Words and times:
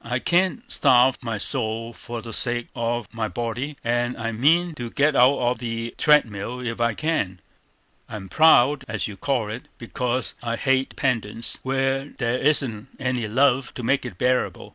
I 0.00 0.18
can't 0.18 0.64
starve 0.72 1.18
my 1.20 1.36
soul 1.36 1.92
for 1.92 2.22
the 2.22 2.32
sake 2.32 2.68
of 2.74 3.06
my 3.12 3.28
body, 3.28 3.76
and 3.84 4.16
I 4.16 4.32
mean 4.32 4.74
to 4.76 4.88
get 4.88 5.14
out 5.14 5.36
of 5.38 5.58
the 5.58 5.94
treadmill 5.98 6.60
if 6.60 6.80
I 6.80 6.94
can. 6.94 7.38
I'm 8.08 8.30
proud, 8.30 8.86
as 8.88 9.06
you 9.08 9.18
call 9.18 9.50
it, 9.50 9.68
because 9.76 10.32
I 10.42 10.56
hate 10.56 10.88
dependence 10.88 11.58
where 11.62 12.06
there 12.16 12.38
isn't 12.38 12.88
any 12.98 13.28
love 13.28 13.74
to 13.74 13.82
make 13.82 14.06
it 14.06 14.16
bearable. 14.16 14.74